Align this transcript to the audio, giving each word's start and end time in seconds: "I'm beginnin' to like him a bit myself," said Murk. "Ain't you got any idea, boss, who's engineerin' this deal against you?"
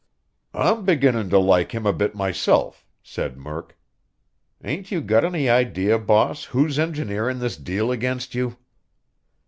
"I'm 0.55 0.83
beginnin' 0.83 1.29
to 1.29 1.37
like 1.37 1.73
him 1.73 1.85
a 1.85 1.93
bit 1.93 2.15
myself," 2.15 2.87
said 3.03 3.37
Murk. 3.37 3.77
"Ain't 4.63 4.89
you 4.89 4.99
got 4.99 5.23
any 5.23 5.47
idea, 5.47 5.99
boss, 5.99 6.45
who's 6.45 6.79
engineerin' 6.79 7.37
this 7.37 7.55
deal 7.55 7.91
against 7.91 8.33
you?" 8.33 8.57